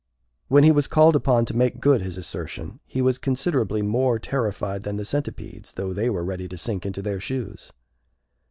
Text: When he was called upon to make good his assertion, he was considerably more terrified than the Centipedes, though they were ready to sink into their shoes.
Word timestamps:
When 0.47 0.63
he 0.63 0.71
was 0.71 0.87
called 0.87 1.15
upon 1.15 1.45
to 1.45 1.55
make 1.55 1.79
good 1.79 2.01
his 2.01 2.17
assertion, 2.17 2.79
he 2.87 3.03
was 3.03 3.19
considerably 3.19 3.83
more 3.83 4.17
terrified 4.17 4.81
than 4.81 4.95
the 4.97 5.05
Centipedes, 5.05 5.73
though 5.73 5.93
they 5.93 6.09
were 6.09 6.25
ready 6.25 6.47
to 6.47 6.57
sink 6.57 6.87
into 6.87 7.03
their 7.03 7.19
shoes. 7.19 7.71